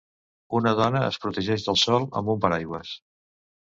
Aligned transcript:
Una 0.59 0.73
dona 0.79 1.03
es 1.11 1.21
protegeix 1.27 1.69
del 1.69 1.81
sol 1.85 2.11
amb 2.23 2.37
un 2.37 2.45
paraigües. 2.49 3.01